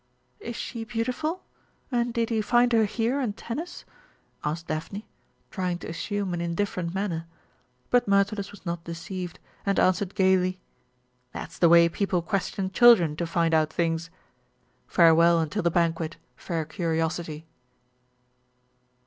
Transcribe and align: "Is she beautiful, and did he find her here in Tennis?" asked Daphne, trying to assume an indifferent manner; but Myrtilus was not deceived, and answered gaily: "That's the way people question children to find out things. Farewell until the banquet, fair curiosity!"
"Is 0.39 0.55
she 0.55 0.83
beautiful, 0.83 1.43
and 1.91 2.11
did 2.11 2.31
he 2.31 2.41
find 2.41 2.73
her 2.73 2.85
here 2.85 3.21
in 3.21 3.33
Tennis?" 3.33 3.85
asked 4.43 4.65
Daphne, 4.65 5.07
trying 5.51 5.77
to 5.77 5.87
assume 5.87 6.33
an 6.33 6.41
indifferent 6.41 6.95
manner; 6.95 7.27
but 7.91 8.07
Myrtilus 8.07 8.49
was 8.49 8.65
not 8.65 8.83
deceived, 8.83 9.37
and 9.63 9.79
answered 9.79 10.15
gaily: 10.15 10.59
"That's 11.33 11.59
the 11.59 11.69
way 11.69 11.87
people 11.87 12.23
question 12.23 12.71
children 12.71 13.15
to 13.17 13.27
find 13.27 13.53
out 13.53 13.71
things. 13.71 14.09
Farewell 14.87 15.39
until 15.39 15.61
the 15.61 15.69
banquet, 15.69 16.17
fair 16.35 16.65
curiosity!" 16.65 17.45